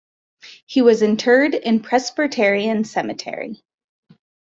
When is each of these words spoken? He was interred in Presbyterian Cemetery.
He 0.65 0.81
was 0.81 1.03
interred 1.03 1.53
in 1.53 1.79
Presbyterian 1.83 2.85
Cemetery. 2.85 3.61